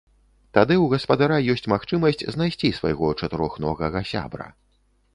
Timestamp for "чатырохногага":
3.23-4.07